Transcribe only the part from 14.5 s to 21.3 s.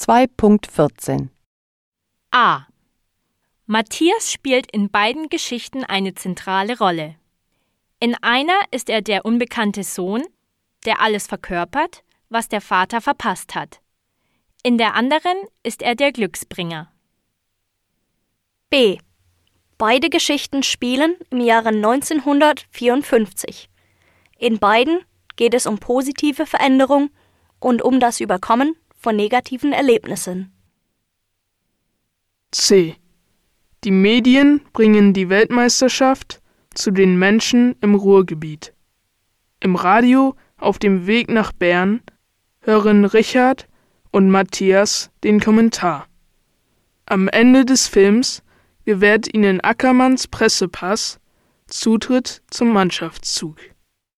In der anderen ist er der Glücksbringer. B. Beide Geschichten spielen